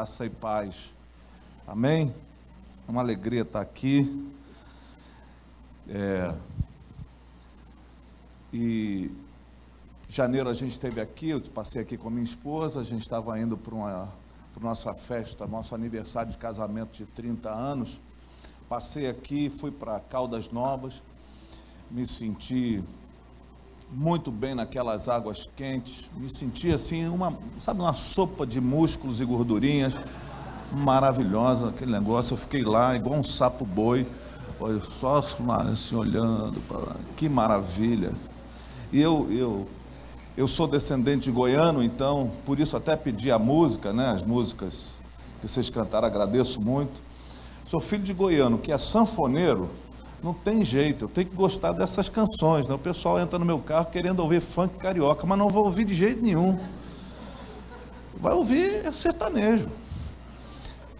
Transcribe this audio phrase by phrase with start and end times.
[0.00, 0.94] Graça e paz.
[1.66, 2.14] Amém?
[2.88, 4.32] É uma alegria estar aqui.
[5.90, 6.34] É...
[8.50, 9.10] E
[10.08, 13.38] janeiro a gente esteve aqui, eu passei aqui com a minha esposa, a gente estava
[13.38, 14.08] indo para uma
[14.54, 18.00] para nossa festa, nosso aniversário de casamento de 30 anos.
[18.70, 21.02] Passei aqui, fui para Caldas Novas,
[21.90, 22.82] me senti
[23.92, 29.24] muito bem naquelas águas quentes, me senti assim, uma, sabe, uma sopa de músculos e
[29.24, 29.98] gordurinhas,
[30.72, 32.34] maravilhosa aquele negócio.
[32.34, 34.06] Eu fiquei lá igual um sapo boi,
[34.84, 35.24] só
[35.72, 38.12] assim olhando para lá, que maravilha.
[38.92, 39.68] E eu, eu,
[40.36, 44.94] eu sou descendente de goiano, então por isso até pedi a música, né, as músicas
[45.40, 47.02] que vocês cantaram, agradeço muito.
[47.64, 49.68] Sou filho de goiano, que é sanfoneiro,
[50.22, 52.68] não tem jeito, eu tenho que gostar dessas canções.
[52.68, 52.74] Né?
[52.74, 55.94] O pessoal entra no meu carro querendo ouvir funk carioca, mas não vou ouvir de
[55.94, 56.58] jeito nenhum.
[58.16, 59.68] Vai ouvir sertanejo.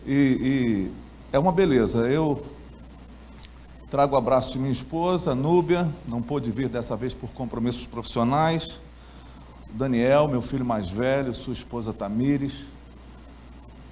[0.07, 0.93] E, e
[1.33, 2.07] é uma beleza.
[2.09, 2.43] Eu
[3.91, 8.81] trago o abraço de minha esposa, Núbia, não pôde vir dessa vez por compromissos profissionais.
[9.73, 12.67] Daniel, meu filho mais velho, sua esposa Tamires,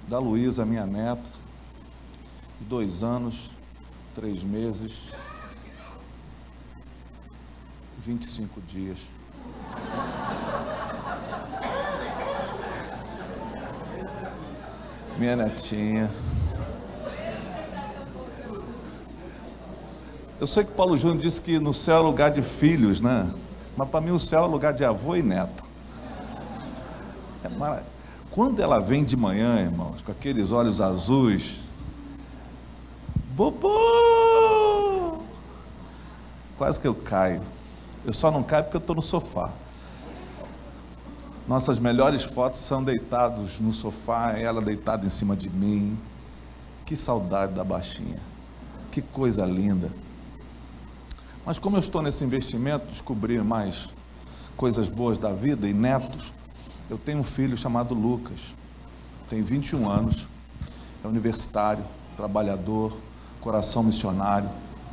[0.07, 1.29] da Luísa, minha neta,
[2.61, 3.51] dois anos,
[4.19, 5.13] três meses,
[7.99, 9.09] 25 dias.
[15.17, 16.11] Minha netinha.
[20.37, 23.31] Eu sei que Paulo Júnior disse que no céu é lugar de filhos, né?
[23.77, 25.63] Mas para mim o céu é lugar de avô e neto.
[27.45, 27.83] É.
[28.31, 31.69] Quando ela vem de manhã, irmãos, com aqueles olhos azuis,
[33.39, 33.78] Bobô!
[36.69, 37.41] Quase que eu caio.
[38.05, 39.51] Eu só não caio porque eu estou no sofá.
[41.47, 45.97] Nossas melhores fotos são deitados no sofá, ela deitada em cima de mim.
[46.85, 48.19] Que saudade da baixinha.
[48.91, 49.91] Que coisa linda.
[51.43, 53.89] Mas como eu estou nesse investimento, descobrir mais
[54.55, 56.35] coisas boas da vida e netos,
[56.87, 58.53] eu tenho um filho chamado Lucas.
[59.27, 60.27] Tem 21 anos,
[61.03, 61.83] é universitário,
[62.15, 62.95] trabalhador,
[63.41, 64.51] coração missionário,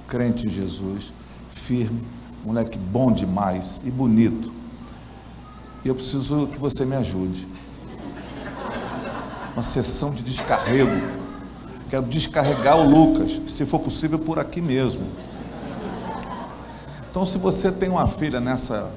[0.09, 1.13] crente em Jesus,
[1.51, 2.03] firme,
[2.45, 4.53] moleque bom demais e bonito.
[5.85, 7.47] E eu preciso que você me ajude.
[9.55, 10.91] Uma sessão de descarrego.
[11.89, 15.07] Quero descarregar o Lucas, se for possível por aqui mesmo.
[17.11, 18.91] Então, se você tem uma filha nessa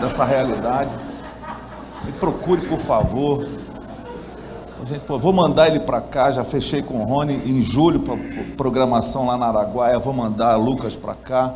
[0.00, 0.90] dessa realidade,
[2.04, 3.46] me procure, por favor.
[4.84, 8.16] Gente, pô, vou mandar ele para cá, já fechei com o Rony em julho para
[8.56, 11.54] programação lá na Araguaia, vou mandar Lucas para cá.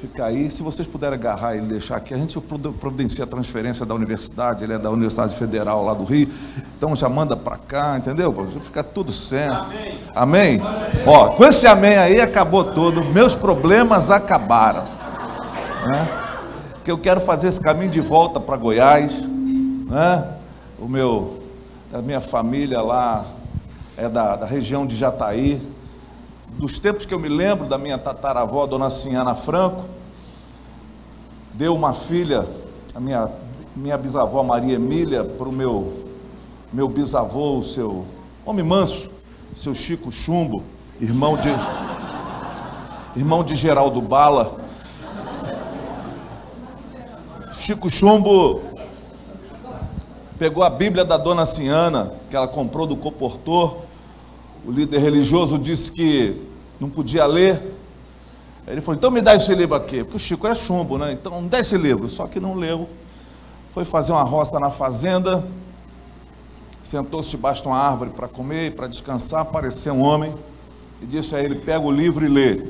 [0.00, 2.38] Fica aí, se vocês puderem agarrar ele e deixar aqui, a gente
[2.80, 6.28] providencia a transferência da universidade, ele é da Universidade Federal lá do Rio,
[6.76, 8.34] então já manda para cá, entendeu?
[8.60, 9.68] Fica tudo certo.
[10.14, 10.60] Amém.
[10.60, 10.62] amém?
[11.06, 14.82] Ó, com esse amém aí acabou tudo, meus problemas acabaram.
[15.86, 16.08] Né?
[16.74, 19.22] Porque eu quero fazer esse caminho de volta para Goiás,
[19.88, 20.24] né?
[20.80, 21.41] O meu
[21.92, 23.22] a minha família lá
[23.98, 25.60] é da, da região de Jataí,
[26.52, 29.84] dos tempos que eu me lembro da minha tataravó, Dona Sinhana Franco,
[31.52, 32.48] deu uma filha,
[32.94, 33.30] a minha,
[33.76, 35.92] minha bisavó Maria Emília, para o meu,
[36.72, 38.06] meu bisavô, o seu
[38.46, 39.10] homem manso,
[39.54, 40.62] seu Chico Chumbo,
[40.98, 41.50] irmão de,
[43.14, 44.56] irmão de Geraldo Bala.
[47.52, 48.62] Chico Chumbo
[50.42, 53.76] pegou a Bíblia da dona Ciana, que ela comprou do comportor.
[54.66, 56.36] O líder religioso disse que
[56.80, 57.62] não podia ler.
[58.66, 61.12] Ele falou: então me dá esse livro aqui, porque o Chico é chumbo, né?
[61.12, 62.08] Então me dá esse livro.
[62.08, 62.88] Só que não leu.
[63.70, 65.44] Foi fazer uma roça na fazenda,
[66.82, 69.42] sentou-se debaixo de uma árvore para comer e para descansar.
[69.42, 70.34] Apareceu um homem
[71.00, 72.66] e disse a ele: pega o livro e lê.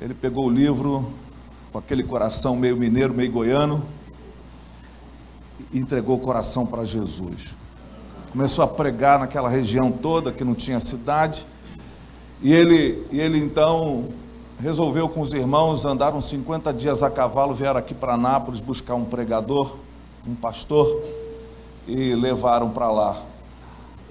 [0.00, 1.12] Ele pegou o livro
[1.72, 3.97] com aquele coração meio mineiro, meio goiano
[5.72, 7.56] entregou o coração para Jesus.
[8.32, 11.46] Começou a pregar naquela região toda que não tinha cidade.
[12.42, 14.08] E ele, e ele então
[14.60, 19.04] resolveu com os irmãos, andaram 50 dias a cavalo, vieram aqui para Nápoles buscar um
[19.04, 19.76] pregador,
[20.26, 20.86] um pastor,
[21.86, 23.16] e levaram para lá.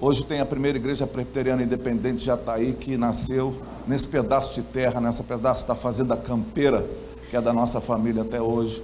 [0.00, 3.54] Hoje tem a primeira igreja presbiteriana independente de Jataí, que nasceu
[3.86, 6.88] nesse pedaço de terra, nessa pedaço da fazenda campeira,
[7.28, 8.82] que é da nossa família até hoje,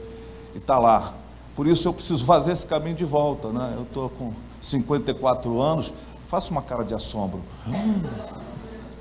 [0.55, 1.15] e está lá.
[1.55, 3.75] Por isso eu preciso fazer esse caminho de volta, né?
[3.77, 5.93] Eu estou com 54 anos,
[6.27, 7.41] faço uma cara de assombro.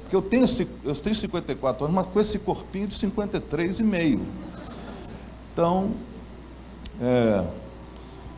[0.02, 0.46] Porque eu tenho,
[0.84, 4.22] eu tenho 54 anos, mas com esse corpinho de 53 e meio.
[5.52, 5.92] Então,
[7.02, 7.44] é,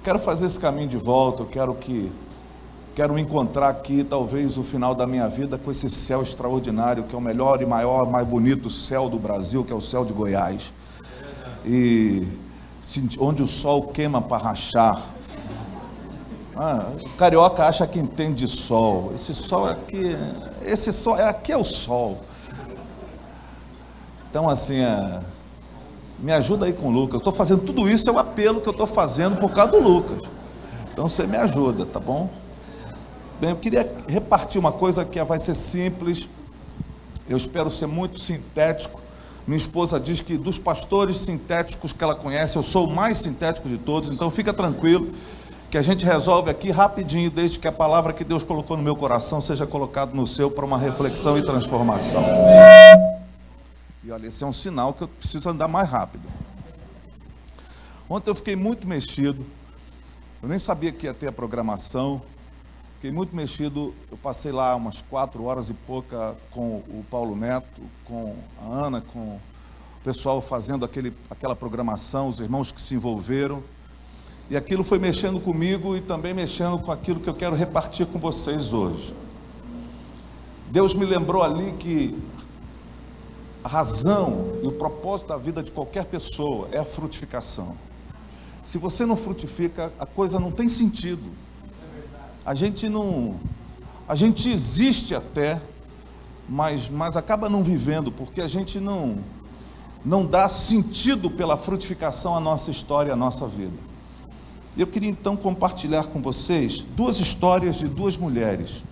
[0.03, 2.11] quero fazer esse caminho de volta, eu quero que
[2.95, 7.17] quero encontrar aqui talvez o final da minha vida com esse céu extraordinário, que é
[7.17, 10.73] o melhor e maior, mais bonito céu do Brasil, que é o céu de Goiás.
[11.65, 12.25] E
[13.19, 15.01] onde o sol queima para rachar.
[16.55, 19.11] Ah, o carioca acha que entende de sol.
[19.15, 20.15] Esse sol aqui,
[20.61, 22.21] esse sol, aqui é o sol.
[24.29, 25.19] Então assim, é,
[26.19, 27.15] me ajuda aí com o Lucas.
[27.15, 29.81] Eu estou fazendo tudo isso, é o apelo que eu estou fazendo por causa do
[29.81, 30.23] Lucas.
[30.93, 32.29] Então você me ajuda, tá bom?
[33.39, 36.29] Bem, eu queria repartir uma coisa que vai ser simples.
[37.27, 39.01] Eu espero ser muito sintético.
[39.47, 43.69] Minha esposa diz que dos pastores sintéticos que ela conhece, eu sou o mais sintético
[43.69, 45.11] de todos, então fica tranquilo
[45.69, 48.95] que a gente resolve aqui rapidinho, desde que a palavra que Deus colocou no meu
[48.95, 52.23] coração seja colocada no seu para uma reflexão e transformação.
[54.03, 56.23] E olha, esse é um sinal que eu preciso andar mais rápido.
[58.09, 59.45] Ontem eu fiquei muito mexido.
[60.41, 62.21] Eu nem sabia que ia ter a programação.
[63.05, 63.93] Fiquei muito mexido.
[64.09, 68.99] Eu passei lá umas quatro horas e pouca com o Paulo Neto, com a Ana,
[68.99, 69.41] com o
[70.03, 73.61] pessoal fazendo aquele, aquela programação, os irmãos que se envolveram.
[74.49, 78.17] E aquilo foi mexendo comigo e também mexendo com aquilo que eu quero repartir com
[78.17, 79.15] vocês hoje.
[80.71, 82.19] Deus me lembrou ali que
[83.63, 87.77] a razão e o propósito da vida de qualquer pessoa é a frutificação.
[88.63, 91.44] Se você não frutifica, a coisa não tem sentido.
[92.45, 93.35] A gente não.
[94.07, 95.59] A gente existe até,
[96.47, 99.17] mas, mas acaba não vivendo, porque a gente não,
[100.05, 103.73] não dá sentido pela frutificação à nossa história, à nossa vida.
[104.77, 108.83] Eu queria então compartilhar com vocês duas histórias de duas mulheres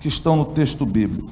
[0.00, 1.30] que estão no texto bíblico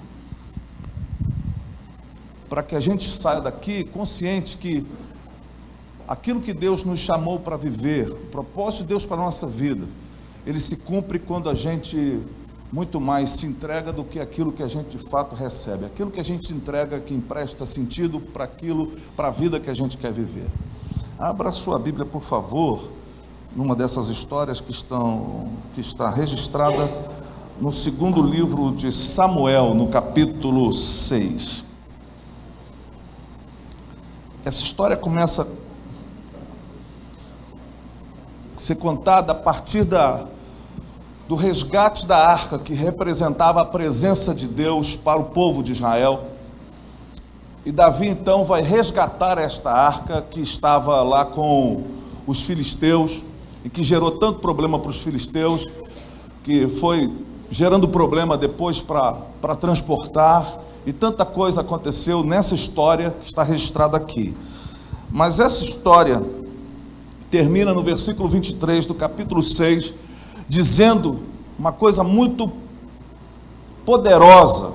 [2.53, 4.87] para que a gente saia daqui consciente que
[6.07, 9.89] aquilo que Deus nos chamou para viver, o propósito de Deus para a nossa vida,
[10.47, 12.21] ele se cumpre quando a gente
[12.73, 15.85] muito mais se entrega do que aquilo que a gente de fato recebe.
[15.85, 19.75] Aquilo que a gente entrega que empresta sentido para aquilo, para a vida que a
[19.75, 20.49] gente quer viver.
[21.19, 22.91] Abra sua Bíblia, por favor,
[23.55, 26.89] numa dessas histórias que estão que está registrada
[27.61, 31.67] no segundo livro de Samuel, no capítulo 6.
[34.45, 35.47] Essa história começa a
[38.59, 40.27] ser contada a partir da,
[41.29, 46.25] do resgate da arca, que representava a presença de Deus para o povo de Israel.
[47.65, 51.85] E Davi então vai resgatar esta arca que estava lá com
[52.27, 53.23] os filisteus
[53.65, 55.71] e que gerou tanto problema para os filisteus,
[56.43, 57.11] que foi
[57.49, 64.35] gerando problema depois para transportar e tanta coisa aconteceu nessa história que está registrada aqui.
[65.11, 66.21] Mas essa história
[67.31, 69.95] termina no versículo 23 do capítulo 6,
[70.53, 71.19] dizendo
[71.59, 72.53] uma coisa muito
[73.87, 74.75] poderosa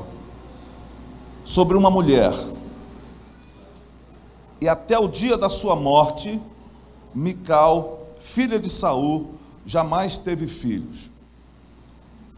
[1.45, 2.33] sobre uma mulher.
[4.59, 6.41] E até o dia da sua morte,
[7.13, 9.35] Mical, filha de Saul,
[9.67, 11.11] jamais teve filhos.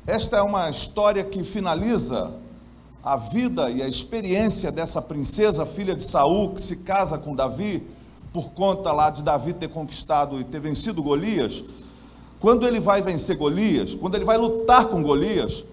[0.06, 2.34] Esta é uma história que finaliza
[3.02, 7.88] a vida e a experiência dessa princesa, filha de Saul, que se casa com Davi,
[8.34, 11.63] por conta lá de Davi ter conquistado e ter vencido Golias,
[12.39, 15.65] quando ele vai vencer Golias, quando ele vai lutar com Golias,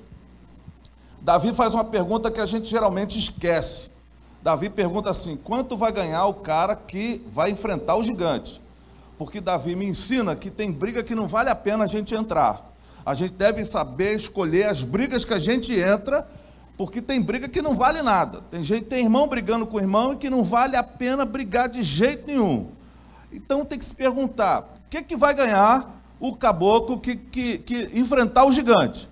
[1.21, 3.91] Davi faz uma pergunta que a gente geralmente esquece.
[4.43, 8.61] Davi pergunta assim: quanto vai ganhar o cara que vai enfrentar o gigante?
[9.19, 12.73] Porque Davi me ensina que tem briga que não vale a pena a gente entrar.
[13.05, 16.27] A gente deve saber escolher as brigas que a gente entra
[16.77, 18.43] porque tem briga que não vale nada.
[18.51, 21.83] Tem gente, tem irmão brigando com irmão e que não vale a pena brigar de
[21.83, 22.69] jeito nenhum.
[23.33, 25.96] Então tem que se perguntar: o que, que vai ganhar
[26.29, 29.09] o caboclo que, que, que enfrentar o gigante?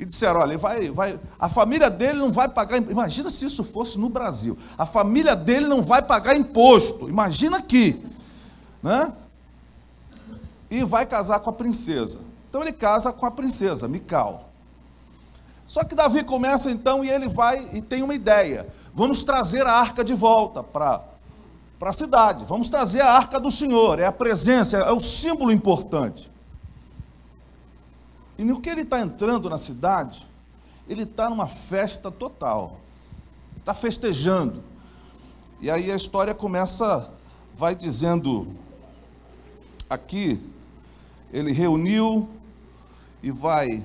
[0.00, 2.78] E disseram: olha, vai, vai, a família dele não vai pagar.
[2.78, 4.56] Imagina se isso fosse no Brasil.
[4.78, 7.08] A família dele não vai pagar imposto.
[7.08, 8.02] Imagina aqui.
[8.82, 9.12] Né?
[10.70, 12.20] E vai casar com a princesa.
[12.48, 14.48] Então ele casa com a princesa, Mical.
[15.66, 19.72] Só que Davi começa então e ele vai e tem uma ideia: vamos trazer a
[19.72, 21.04] arca de volta para
[21.82, 26.30] a cidade, vamos trazer a arca do Senhor, é a presença, é o símbolo importante.
[28.40, 30.26] E no que ele está entrando na cidade,
[30.88, 32.80] ele está numa festa total,
[33.58, 34.64] está festejando.
[35.60, 37.10] E aí a história começa,
[37.54, 38.48] vai dizendo
[39.90, 40.40] aqui,
[41.30, 42.30] ele reuniu
[43.22, 43.84] e vai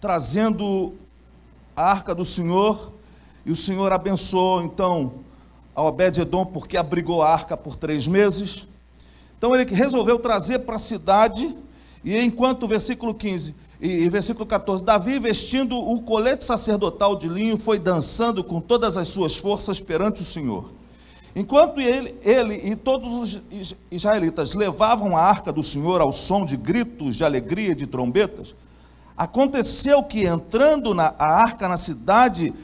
[0.00, 0.94] trazendo
[1.74, 2.92] a arca do Senhor,
[3.44, 5.14] e o Senhor abençoou então
[5.74, 8.68] a Obed-Edom porque abrigou a arca por três meses.
[9.36, 11.65] Então ele resolveu trazer para a cidade,
[12.06, 17.58] e enquanto o versículo 15 e, versículo 14: Davi, vestindo o colete sacerdotal de linho,
[17.58, 20.70] foi dançando com todas as suas forças perante o Senhor.
[21.34, 26.56] Enquanto ele, ele e todos os israelitas levavam a arca do Senhor ao som de
[26.56, 28.54] gritos de alegria e de trombetas,
[29.16, 32.54] aconteceu que entrando na, a arca na cidade,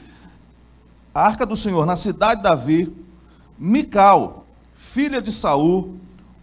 [1.13, 2.95] a arca do Senhor na cidade de Davi,
[3.59, 5.95] Mical, filha de Saul,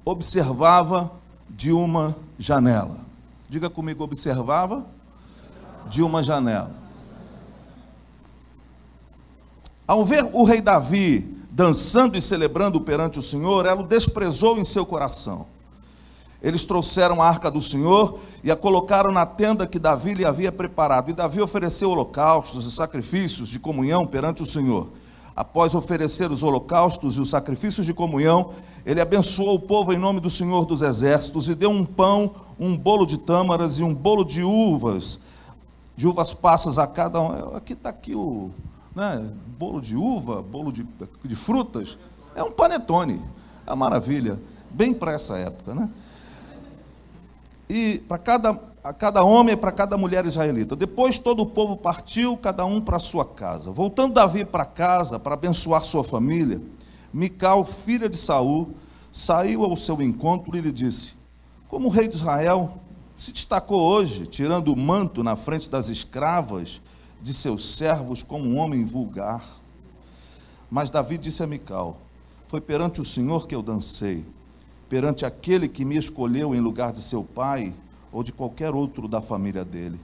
[0.04, 1.11] observava
[1.49, 2.97] de uma janela.
[3.51, 4.87] Diga comigo, observava
[5.89, 6.71] de uma janela.
[9.87, 14.65] Ao ver o rei Davi dançando e celebrando perante o Senhor, ela o desprezou em
[14.65, 15.47] seu coração.
[16.43, 20.51] Eles trouxeram a arca do Senhor e a colocaram na tenda que Davi lhe havia
[20.51, 21.11] preparado.
[21.11, 24.89] E Davi ofereceu holocaustos e sacrifícios de comunhão perante o Senhor.
[25.35, 28.51] Após oferecer os holocaustos e os sacrifícios de comunhão,
[28.85, 32.77] ele abençoou o povo em nome do Senhor dos Exércitos e deu um pão, um
[32.77, 35.19] bolo de tâmaras e um bolo de uvas,
[35.97, 37.57] de uvas passas a cada um.
[37.57, 38.51] Aqui está aqui o,
[38.95, 39.31] né?
[39.59, 40.87] bolo de uva, bolo de,
[41.25, 41.99] de frutas,
[42.35, 43.21] é um panetone,
[43.67, 45.91] é uma maravilha, bem para essa época, né?
[47.69, 50.75] E para cada, a cada homem e para cada mulher israelita.
[50.75, 53.71] Depois todo o povo partiu, cada um para sua casa.
[53.71, 56.61] Voltando Davi para casa para abençoar sua família,
[57.13, 58.75] Mical, filha de Saul,
[59.13, 61.15] saiu ao seu encontro e lhe disse:
[61.69, 62.73] Como o rei de Israel
[63.19, 66.81] se destacou hoje, tirando o manto na frente das escravas
[67.21, 69.45] de seus servos como um homem vulgar.
[70.71, 71.99] Mas Davi disse a Mical:
[72.47, 74.25] Foi perante o Senhor que eu dancei,
[74.89, 77.75] perante aquele que me escolheu em lugar de seu pai
[78.12, 80.00] ou de qualquer outro da família dele.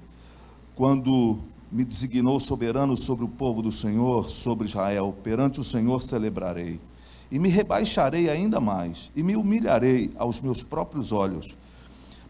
[0.75, 1.39] Quando
[1.71, 6.81] me designou soberano sobre o povo do Senhor, sobre Israel, perante o Senhor celebrarei.
[7.31, 11.57] E me rebaixarei ainda mais, e me humilharei aos meus próprios olhos,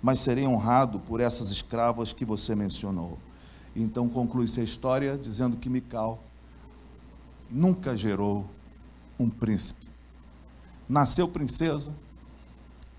[0.03, 3.19] mas serei honrado por essas escravas que você mencionou.
[3.75, 6.19] Então conclui-se a história dizendo que Mical
[7.51, 8.47] nunca gerou
[9.19, 9.87] um príncipe.
[10.89, 11.93] Nasceu princesa,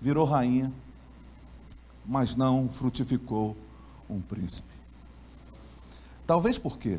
[0.00, 0.72] virou rainha,
[2.08, 3.54] mas não frutificou
[4.08, 4.72] um príncipe.
[6.26, 6.98] Talvez por quê?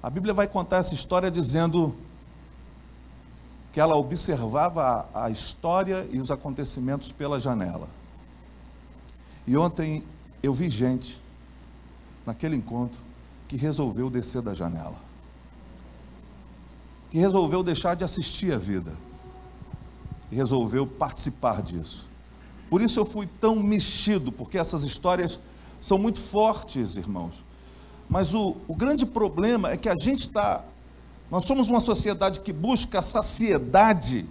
[0.00, 1.94] A Bíblia vai contar essa história dizendo
[3.72, 7.88] que ela observava a, história e os acontecimentos pela janela.
[9.46, 10.04] E ontem
[10.42, 11.20] eu vi gente
[12.24, 13.00] naquele encontro
[13.48, 14.96] que resolveu descer da janela,
[17.10, 19.09] que resolveu deixar de assistir a vida
[20.30, 22.08] e resolveu participar disso.
[22.68, 25.40] Por isso eu fui tão mexido, porque essas histórias
[25.80, 27.44] são muito fortes, irmãos.
[28.08, 30.64] Mas o, o grande problema é que a gente está.
[31.30, 34.26] Nós somos uma sociedade que busca saciedade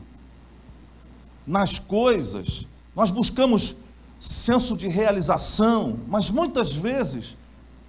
[1.45, 3.77] nas coisas, nós buscamos
[4.19, 7.37] senso de realização, mas muitas vezes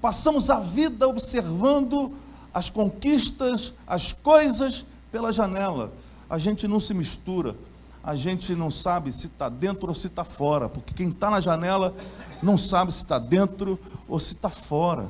[0.01, 2.13] passamos a vida observando
[2.55, 5.93] as conquistas, as coisas pela janela.
[6.29, 7.57] A gente não se mistura,
[8.03, 11.41] a gente não sabe se está dentro ou se está fora, porque quem está na
[11.41, 11.95] janela
[12.43, 13.79] não sabe se está dentro
[14.09, 15.07] ou se está fora.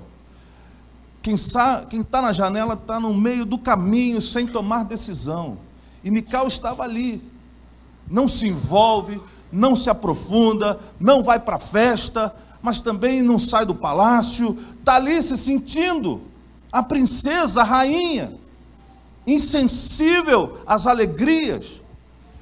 [1.23, 5.59] Quem está na janela está no meio do caminho sem tomar decisão.
[6.02, 7.23] E Mical estava ali,
[8.09, 9.20] não se envolve,
[9.52, 14.97] não se aprofunda, não vai para a festa, mas também não sai do palácio, está
[14.97, 16.23] ali se sentindo
[16.73, 18.35] a princesa, a rainha,
[19.26, 21.82] insensível às alegrias.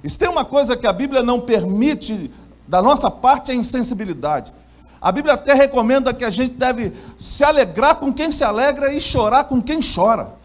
[0.03, 2.31] Isso tem uma coisa que a Bíblia não permite
[2.67, 4.53] da nossa parte, é a insensibilidade.
[5.01, 9.01] A Bíblia até recomenda que a gente deve se alegrar com quem se alegra e
[9.01, 10.37] chorar com quem chora.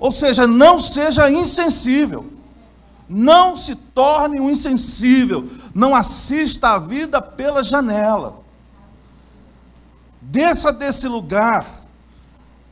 [0.00, 2.26] Ou seja, não seja insensível.
[3.08, 5.46] Não se torne um insensível.
[5.74, 8.40] Não assista a vida pela janela.
[10.20, 11.66] Desça desse lugar.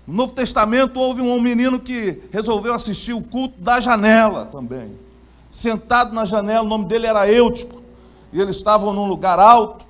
[0.06, 5.05] No Novo Testamento houve um menino que resolveu assistir o culto da janela também.
[5.50, 7.82] Sentado na janela, o nome dele era Eutico.
[8.32, 9.84] E eles estavam num lugar alto.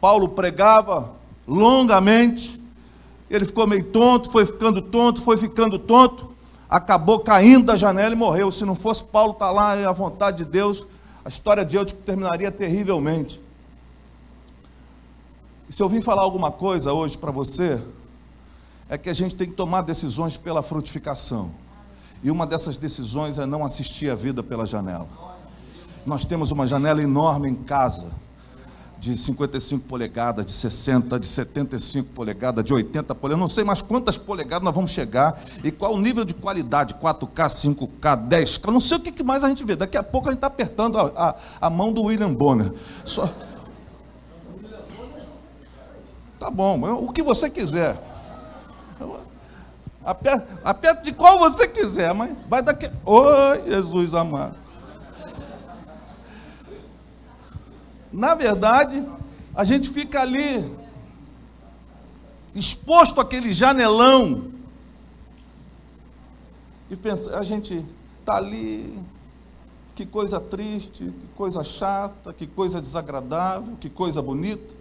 [0.00, 1.12] Paulo pregava
[1.46, 2.60] longamente.
[3.30, 6.36] Ele ficou meio tonto, foi ficando tonto, foi ficando tonto
[6.68, 8.50] acabou caindo da janela e morreu.
[8.50, 10.86] Se não fosse Paulo estar tá lá e a vontade de Deus,
[11.24, 13.40] a história de Eutico terminaria terrivelmente.
[15.68, 17.82] E se eu vim falar alguma coisa hoje para você,
[18.88, 21.50] é que a gente tem que tomar decisões pela frutificação.
[22.26, 25.06] E uma dessas decisões é não assistir a vida pela janela.
[26.04, 28.10] Nós temos uma janela enorme em casa.
[28.98, 34.18] de 55 polegadas, de 60, de 75 polegadas, de 80 polegadas, não sei mais quantas
[34.18, 38.96] polegadas nós vamos chegar e qual o nível de qualidade, 4K, 5K, 10K, não sei
[38.96, 39.76] o que mais a gente vê.
[39.76, 42.72] Daqui a pouco a gente está apertando a, a, a, mão do William Bonner.
[43.04, 43.32] Só...
[46.40, 47.96] Tá bom, o que você quiser.
[50.06, 52.88] Aperta, de qual você quiser, mas vai daqui.
[53.04, 54.54] Oi, Jesus amado.
[58.12, 59.04] Na verdade,
[59.52, 60.64] a gente fica ali,
[62.54, 64.52] exposto àquele janelão,
[66.88, 67.84] e pensa, a gente
[68.20, 68.96] está ali,
[69.96, 74.72] que coisa triste, que coisa chata, que coisa desagradável, que coisa bonita,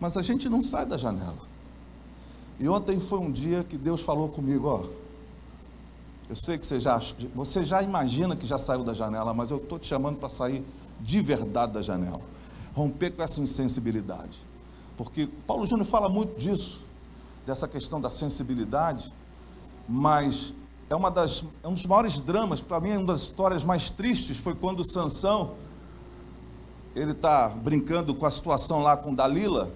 [0.00, 1.55] mas a gente não sai da janela.
[2.58, 4.82] E ontem foi um dia que Deus falou comigo, ó.
[6.28, 7.00] Eu sei que você já,
[7.34, 10.64] você já imagina que já saiu da janela, mas eu estou te chamando para sair
[11.00, 12.20] de verdade da janela.
[12.74, 14.38] Romper com essa insensibilidade.
[14.96, 16.84] Porque Paulo Júnior fala muito disso,
[17.46, 19.12] dessa questão da sensibilidade,
[19.88, 20.54] mas
[20.88, 23.90] é, uma das, é um dos maiores dramas, para mim, é uma das histórias mais
[23.90, 25.54] tristes foi quando Sansão,
[26.94, 29.70] ele está brincando com a situação lá com Dalila,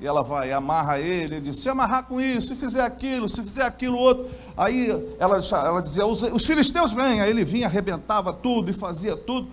[0.00, 3.42] e ela vai, amarra ele, ele diz, se amarrar com isso, se fizer aquilo, se
[3.42, 4.26] fizer aquilo outro.
[4.56, 4.88] Aí
[5.18, 9.48] ela, ela dizia, os, os filisteus vêm, aí ele vinha, arrebentava tudo e fazia tudo,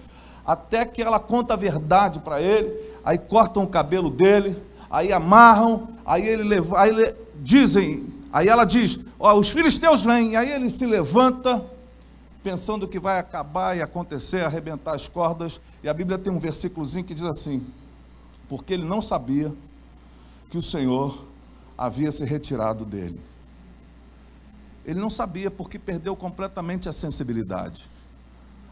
[0.46, 2.74] até que ela conta a verdade para ele,
[3.04, 4.56] aí cortam o cabelo dele,
[4.90, 10.38] aí amarram, aí ele leva, aí ele, dizem, aí ela diz, ó, os filisteus vêm,
[10.38, 11.62] aí ele se levanta,
[12.42, 17.04] pensando que vai acabar e acontecer, arrebentar as cordas, e a Bíblia tem um versículozinho
[17.04, 17.62] que diz assim,
[18.48, 19.54] porque ele não sabia
[20.50, 21.28] que o Senhor
[21.78, 23.20] havia se retirado dele.
[24.86, 27.86] Ele não sabia porque perdeu completamente a sensibilidade.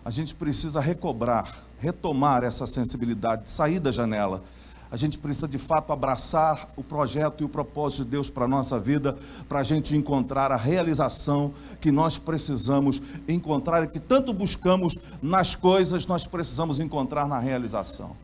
[0.04, 4.44] A gente precisa recobrar, retomar essa sensibilidade, sair da janela.
[4.90, 8.48] A gente precisa de fato abraçar o projeto e o propósito de Deus para a
[8.48, 9.18] nossa vida,
[9.50, 15.56] para a gente encontrar a realização que nós precisamos encontrar e que tanto buscamos nas
[15.56, 18.16] coisas, nós precisamos encontrar na realização.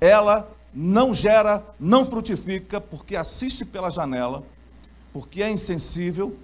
[0.00, 4.42] Ela não gera, não frutifica, porque assiste pela janela,
[5.12, 6.36] porque é insensível,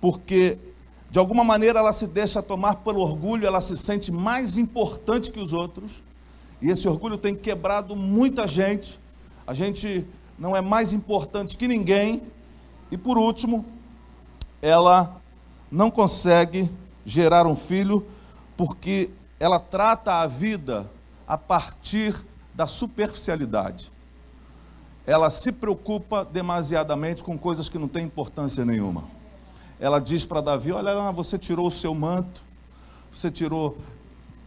[0.00, 0.58] porque
[1.10, 5.40] de alguma maneira ela se deixa tomar pelo orgulho, ela se sente mais importante que
[5.40, 6.02] os outros,
[6.60, 9.00] e esse orgulho tem quebrado muita gente.
[9.46, 10.06] A gente
[10.38, 12.22] não é mais importante que ninguém,
[12.90, 13.64] e por último,
[14.62, 15.20] ela
[15.70, 16.70] não consegue
[17.04, 18.06] gerar um filho
[18.56, 20.90] porque ela trata a vida
[21.26, 22.14] a partir
[22.56, 23.92] da superficialidade.
[25.06, 29.04] Ela se preocupa demasiadamente com coisas que não têm importância nenhuma.
[29.78, 32.40] Ela diz para Davi: Olha, você tirou o seu manto,
[33.10, 33.76] você tirou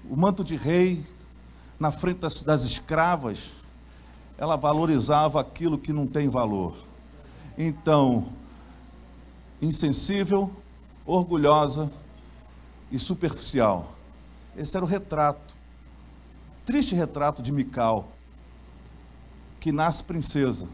[0.09, 1.05] o manto de rei
[1.79, 3.51] na frente das, das escravas.
[4.37, 6.75] Ela valorizava aquilo que não tem valor.
[7.57, 8.25] Então,
[9.61, 10.51] insensível,
[11.05, 11.91] orgulhosa
[12.91, 13.93] e superficial.
[14.57, 15.48] Esse era o retrato
[16.69, 18.09] triste retrato de Mical,
[19.59, 20.67] que nasce princesa,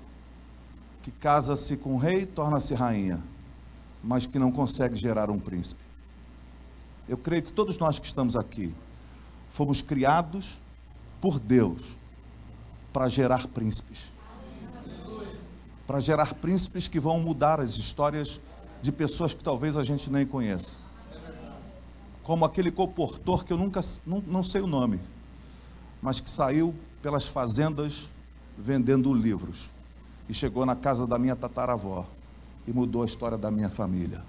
[1.02, 3.24] que casa-se com o rei, torna-se rainha,
[4.04, 5.82] mas que não consegue gerar um príncipe.
[7.08, 8.76] Eu creio que todos nós que estamos aqui
[9.50, 10.60] fomos criados
[11.22, 11.96] por Deus
[12.92, 14.12] para gerar príncipes.
[15.88, 18.42] Para gerar príncipes que vão mudar as histórias
[18.82, 20.72] de pessoas que talvez a gente nem conheça.
[22.22, 25.00] Como aquele comportor que eu nunca não, não sei o nome
[26.06, 28.12] mas que saiu pelas fazendas
[28.56, 29.72] vendendo livros
[30.30, 32.06] e chegou na casa da minha tataravó
[32.68, 34.24] e mudou a história da minha família.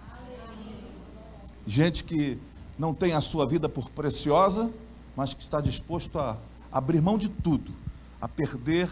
[1.66, 2.38] Gente que
[2.78, 4.72] não tem a sua vida por preciosa,
[5.14, 6.38] mas que está disposto a
[6.72, 7.70] abrir mão de tudo,
[8.22, 8.90] a perder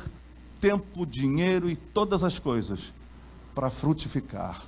[0.61, 2.93] tempo, dinheiro e todas as coisas
[3.55, 4.61] para frutificar.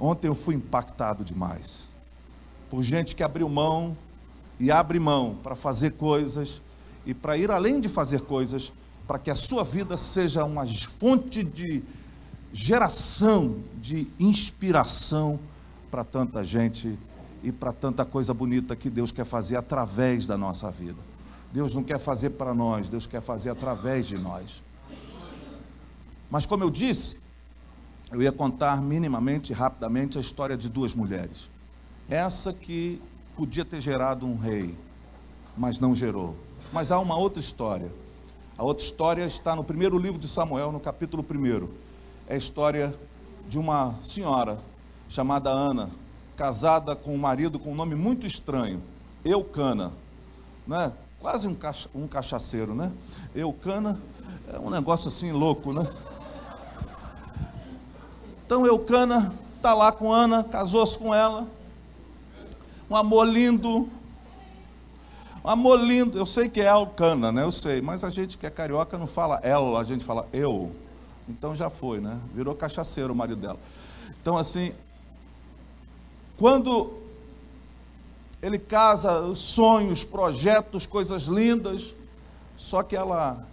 [0.00, 1.86] Ontem eu fui impactado demais
[2.70, 3.94] por gente que abriu mão
[4.58, 6.62] e abre mão para fazer coisas
[7.06, 8.72] e para ir além de fazer coisas,
[9.06, 11.82] para que a sua vida seja uma fonte de
[12.52, 15.38] geração, de inspiração
[15.90, 16.98] para tanta gente
[17.42, 20.98] e para tanta coisa bonita que Deus quer fazer através da nossa vida.
[21.52, 24.62] Deus não quer fazer para nós, Deus quer fazer através de nós.
[26.30, 27.20] Mas como eu disse,
[28.10, 31.50] eu ia contar minimamente, rapidamente, a história de duas mulheres.
[32.08, 33.00] Essa que
[33.36, 34.76] podia ter gerado um rei,
[35.56, 36.36] mas não gerou.
[36.74, 37.88] Mas há uma outra história.
[38.58, 41.68] A outra história está no primeiro livro de Samuel, no capítulo 1.
[42.26, 42.92] É a história
[43.48, 44.58] de uma senhora
[45.08, 45.88] chamada Ana,
[46.34, 48.82] casada com um marido com um nome muito estranho,
[49.24, 49.92] Eucana,
[50.66, 50.92] né?
[51.20, 52.90] quase um, cacha, um cachaceiro, né?
[53.36, 53.96] Eucana,
[54.52, 55.86] É um negócio assim louco, né?
[58.44, 61.46] Então Eucana está lá com Ana, casou-se com ela.
[62.90, 63.88] Um amor lindo.
[65.44, 66.18] Amor lindo.
[66.18, 67.42] Eu sei que é Eucana, né?
[67.42, 67.82] Eu sei.
[67.82, 70.74] Mas a gente que é carioca não fala ela, a gente fala eu.
[71.28, 72.18] Então já foi, né?
[72.34, 73.58] Virou cachaceiro o marido dela.
[74.22, 74.72] Então assim,
[76.38, 76.94] quando
[78.40, 81.94] ele casa, sonhos, projetos, coisas lindas,
[82.56, 83.46] só que ela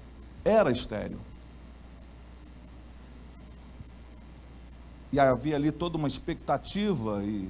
[0.45, 1.19] era estéreo.
[5.11, 7.49] E havia ali toda uma expectativa e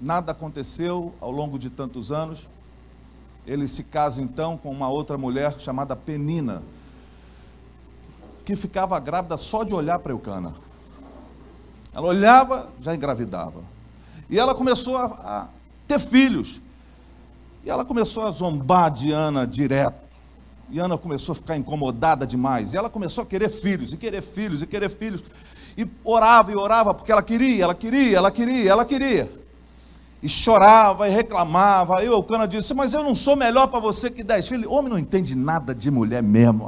[0.00, 2.48] nada aconteceu ao longo de tantos anos.
[3.46, 6.62] Ele se casa então com uma outra mulher chamada Penina,
[8.44, 10.52] que ficava grávida só de olhar para Eucana.
[11.94, 13.60] Ela olhava, já engravidava.
[14.28, 15.48] E ela começou a, a
[15.86, 16.60] ter filhos.
[17.64, 20.06] E ela começou a zombar de Ana direto.
[20.68, 22.74] E Ana começou a ficar incomodada demais.
[22.74, 25.22] E ela começou a querer filhos, e querer filhos, e querer filhos
[25.76, 29.30] e orava e orava porque ela queria, ela queria, ela queria, ela queria.
[30.26, 32.00] E chorava e reclamava.
[32.00, 34.68] Aí o Eucana disse: Mas eu não sou melhor para você que dez filhos.
[34.68, 36.66] Homem não entende nada de mulher mesmo.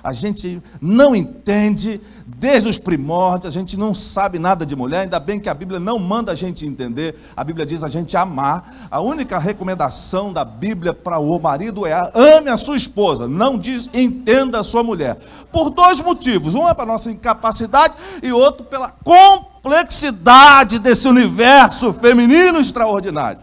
[0.00, 5.00] A gente não entende desde os primórdios, a gente não sabe nada de mulher.
[5.00, 7.16] Ainda bem que a Bíblia não manda a gente entender.
[7.36, 8.88] A Bíblia diz a gente amar.
[8.88, 13.26] A única recomendação da Bíblia para o marido é: ame a sua esposa.
[13.26, 15.18] Não diz entenda a sua mulher.
[15.50, 21.90] Por dois motivos: um é para nossa incapacidade e outro pela compreensão complexidade desse universo
[21.94, 23.40] feminino extraordinário.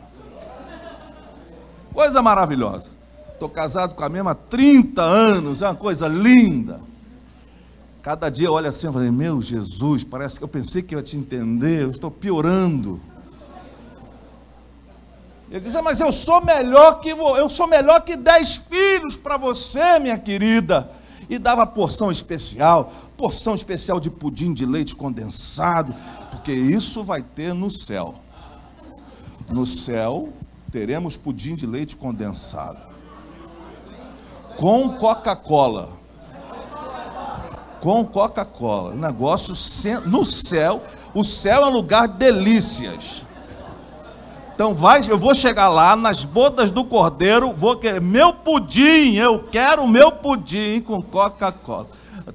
[1.92, 2.92] Coisa maravilhosa.
[3.34, 6.80] Estou casado com a mesma há 30 anos, é uma coisa linda.
[8.04, 11.00] Cada dia eu olho assim e falei, meu Jesus, parece que eu pensei que eu
[11.00, 13.02] ia te entender, eu estou piorando.
[15.50, 19.38] Ele diz, ah, mas eu sou melhor que eu sou melhor que dez filhos para
[19.38, 20.88] você, minha querida
[21.32, 25.96] e dava porção especial, porção especial de pudim de leite condensado,
[26.30, 28.16] porque isso vai ter no céu.
[29.50, 30.28] No céu
[30.70, 32.92] teremos pudim de leite condensado
[34.58, 35.90] com Coca-Cola.
[37.80, 38.94] Com Coca-Cola.
[38.94, 39.54] Negócio
[40.06, 40.84] no céu,
[41.16, 43.26] o céu é um lugar de delícias.
[44.62, 49.40] Então vai, eu vou chegar lá nas bodas do cordeiro, vou querer meu pudim, eu
[49.46, 51.88] quero meu pudim com Coca-Cola.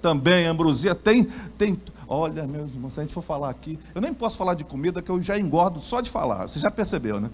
[0.02, 1.22] Também, ambrosia, tem,
[1.56, 1.80] tem.
[2.08, 5.00] Olha, meus irmãos, se a gente for falar aqui, eu nem posso falar de comida
[5.00, 6.48] que eu já engordo só de falar.
[6.48, 7.30] Você já percebeu, né?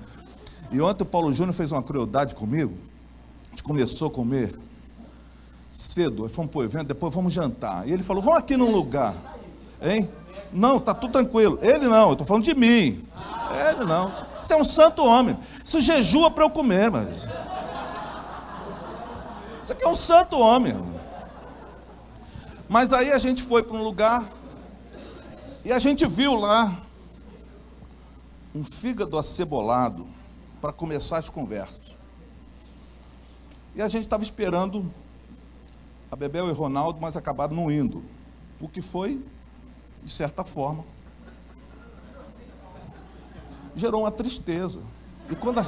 [0.71, 2.75] E ontem o Paulo Júnior fez uma crueldade comigo.
[3.47, 4.55] A gente começou a comer
[5.73, 7.89] cedo, fomos para o evento, depois vamos jantar.
[7.89, 9.15] E ele falou: vamos aqui num lugar,
[9.81, 10.07] hein?
[10.53, 11.59] Não, tá tudo tranquilo.
[11.63, 13.03] Ele não, eu estou falando de mim.
[13.53, 14.11] Ele não.
[14.41, 15.39] Você é um santo homem.
[15.65, 17.29] Isso jejua para eu comer, mas.
[19.63, 20.75] Isso aqui é um santo homem.
[22.69, 24.27] Mas aí a gente foi para um lugar
[25.65, 26.81] e a gente viu lá
[28.55, 30.07] um fígado acebolado
[30.61, 31.99] para começar as conversas.
[33.75, 34.91] E a gente estava esperando
[36.11, 38.03] a Bebel e Ronaldo, mas acabaram não indo.
[38.61, 39.23] O que foi
[40.03, 40.85] de certa forma,
[43.75, 44.81] gerou uma tristeza.
[45.31, 45.65] E quando a,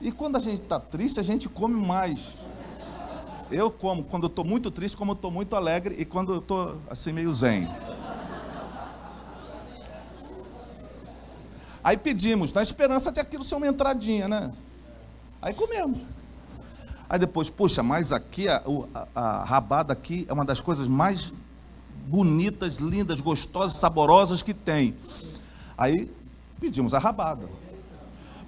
[0.00, 2.46] e quando a gente está triste, a gente come mais.
[3.50, 6.38] Eu como, quando eu estou muito triste, como eu estou muito alegre, e quando eu
[6.38, 7.68] estou assim meio zen.
[11.82, 14.52] Aí pedimos, na esperança de aquilo ser uma entradinha, né?
[15.40, 16.00] Aí comemos.
[17.08, 18.62] Aí depois, puxa, mas aqui a,
[18.94, 21.32] a, a rabada aqui é uma das coisas mais
[22.06, 24.94] bonitas, lindas, gostosas, saborosas que tem.
[25.76, 26.10] Aí
[26.60, 27.48] pedimos a rabada.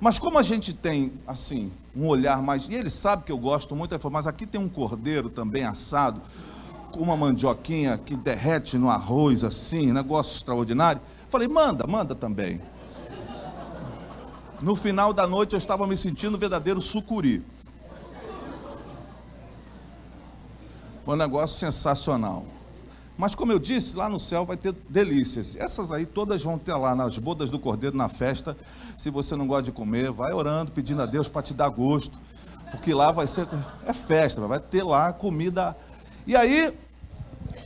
[0.01, 2.69] Mas como a gente tem, assim, um olhar mais.
[2.69, 5.65] E ele sabe que eu gosto muito, ele falou, mas aqui tem um cordeiro também
[5.65, 6.21] assado,
[6.91, 11.01] com uma mandioquinha que derrete no arroz, assim, negócio extraordinário.
[11.29, 12.61] Falei, manda, manda também.
[14.63, 17.45] No final da noite eu estava me sentindo verdadeiro sucuri.
[21.05, 22.45] Foi um negócio sensacional.
[23.21, 25.55] Mas como eu disse, lá no céu vai ter delícias.
[25.55, 28.57] Essas aí todas vão ter lá nas bodas do cordeiro, na festa.
[28.97, 32.19] Se você não gosta de comer, vai orando, pedindo a Deus para te dar gosto.
[32.71, 33.47] Porque lá vai ser.
[33.85, 35.77] É festa, vai ter lá comida.
[36.27, 36.75] E aí,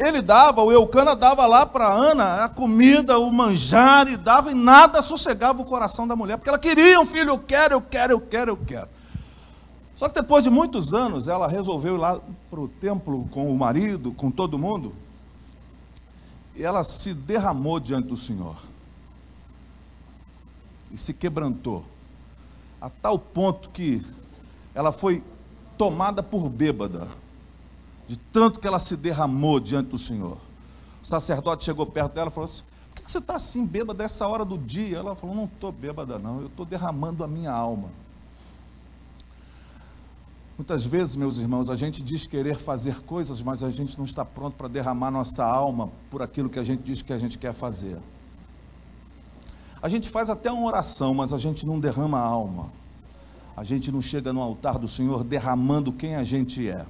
[0.00, 4.54] ele dava, o Eucana dava lá para Ana a comida, o manjar, e dava, e
[4.54, 6.36] nada sossegava o coração da mulher.
[6.36, 8.88] Porque ela queria um filho, eu quero, eu quero, eu quero, eu quero.
[9.94, 12.18] Só que depois de muitos anos, ela resolveu ir lá
[12.50, 15.03] para o templo com o marido, com todo mundo
[16.54, 18.56] e ela se derramou diante do Senhor.
[20.90, 21.84] E se quebrantou.
[22.80, 24.04] A tal ponto que
[24.74, 25.22] ela foi
[25.76, 27.08] tomada por bêbada.
[28.06, 30.36] de tanto que ela se derramou diante do Senhor.
[31.02, 32.62] O sacerdote chegou perto dela e falou assim:
[32.94, 34.98] Por que você está assim bêbada dessa hora do dia?
[34.98, 37.88] Ela falou: Não estou bêbada, não, eu estou derramando a minha alma.
[40.56, 44.24] Muitas vezes, meus irmãos, a gente diz querer fazer coisas, mas a gente não está
[44.24, 47.52] pronto para derramar nossa alma por aquilo que a gente diz que a gente quer
[47.52, 47.98] fazer.
[49.82, 52.72] A gente faz até uma oração, mas a gente não derrama a alma.
[53.56, 56.86] A gente não chega no altar do Senhor derramando quem a gente é.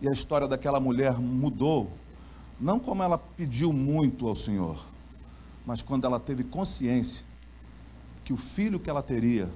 [0.00, 1.90] E a história daquela mulher mudou,
[2.60, 4.78] não como ela pediu muito ao Senhor,
[5.66, 7.24] mas quando ela teve consciência
[8.24, 9.50] que o filho que ela teria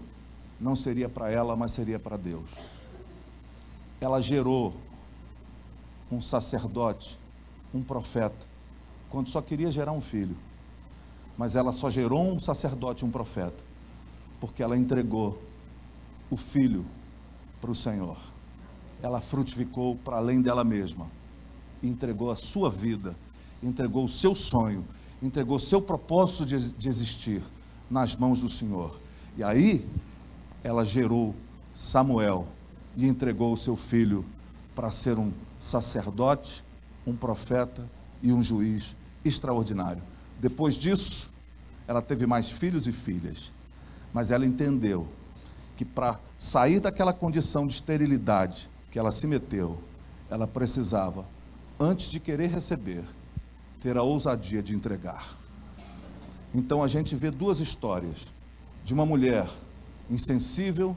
[0.61, 2.57] não seria para ela, mas seria para Deus.
[4.01, 4.75] Ela gerou
[6.11, 7.19] um sacerdote,
[7.73, 8.47] um profeta,
[9.11, 10.37] quando só queria gerar um filho.
[11.37, 13.63] Mas ela só gerou um sacerdote, um profeta,
[14.41, 15.41] porque ela entregou
[16.31, 16.85] o filho
[17.61, 18.17] para o Senhor.
[19.01, 21.07] Ela frutificou para além dela mesma,
[21.83, 23.15] entregou a sua vida,
[23.63, 24.85] entregou o seu sonho,
[25.23, 27.43] entregou o seu propósito de, de existir
[27.89, 29.01] nas mãos do Senhor.
[29.37, 29.89] E aí
[30.69, 31.35] ela gerou
[31.75, 32.47] Samuel
[32.95, 34.23] e entregou o seu filho
[34.75, 36.63] para ser um sacerdote,
[37.07, 37.89] um profeta
[38.23, 40.03] e um juiz extraordinário.
[40.39, 41.33] Depois disso,
[41.87, 43.51] ela teve mais filhos e filhas,
[44.13, 45.09] mas ela entendeu
[45.75, 49.79] que para sair daquela condição de esterilidade que ela se meteu,
[50.29, 51.27] ela precisava,
[51.81, 53.05] antes de querer receber,
[53.81, 55.35] ter a ousadia de entregar.
[56.55, 58.35] Então a gente vê duas histórias
[58.85, 59.49] de uma mulher
[60.11, 60.97] insensível,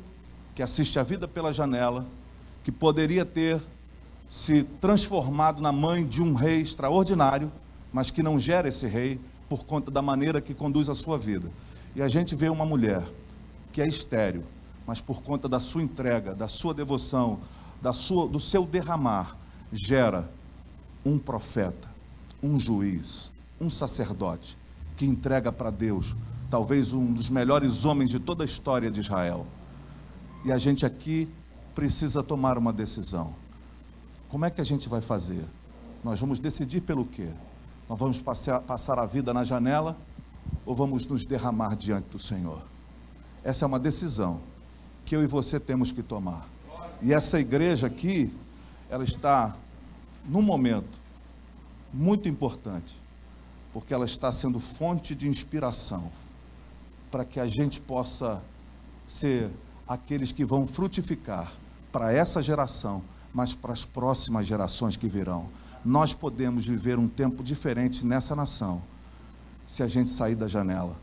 [0.55, 2.05] que assiste a vida pela janela,
[2.63, 3.61] que poderia ter
[4.29, 7.51] se transformado na mãe de um rei extraordinário,
[7.91, 9.19] mas que não gera esse rei
[9.49, 11.49] por conta da maneira que conduz a sua vida.
[11.95, 13.03] E a gente vê uma mulher
[13.73, 14.43] que é estéril,
[14.87, 17.39] mas por conta da sua entrega, da sua devoção,
[17.81, 19.35] da sua, do seu derramar,
[19.71, 20.29] gera
[21.05, 21.89] um profeta,
[22.41, 24.57] um juiz, um sacerdote
[24.95, 26.15] que entrega para Deus
[26.51, 29.47] talvez um dos melhores homens de toda a história de Israel.
[30.43, 31.29] E a gente aqui
[31.73, 33.33] precisa tomar uma decisão.
[34.27, 35.45] Como é que a gente vai fazer?
[36.03, 37.29] Nós vamos decidir pelo quê?
[37.87, 39.97] Nós vamos passar, passar a vida na janela
[40.65, 42.61] ou vamos nos derramar diante do Senhor?
[43.45, 44.41] Essa é uma decisão
[45.05, 46.45] que eu e você temos que tomar.
[47.01, 48.29] E essa igreja aqui,
[48.89, 49.55] ela está
[50.25, 50.99] num momento
[51.93, 53.01] muito importante,
[53.71, 56.11] porque ela está sendo fonte de inspiração
[57.11, 58.41] para que a gente possa
[59.07, 59.51] ser
[59.87, 61.51] aqueles que vão frutificar
[61.91, 65.49] para essa geração, mas para as próximas gerações que virão.
[65.83, 68.81] Nós podemos viver um tempo diferente nessa nação,
[69.67, 70.95] se a gente sair da janela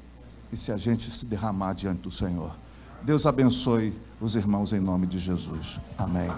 [0.52, 2.56] e se a gente se derramar diante do Senhor.
[3.02, 5.78] Deus abençoe os irmãos em nome de Jesus.
[5.96, 6.28] Amém.